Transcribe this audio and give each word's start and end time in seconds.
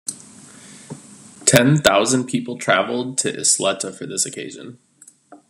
Ten 1.45 1.77
thousand 1.83 2.25
people 2.25 2.57
traveled 2.57 3.19
to 3.19 3.31
Isleta 3.31 3.93
for 3.95 4.07
this 4.07 4.25
occasion. 4.25 4.79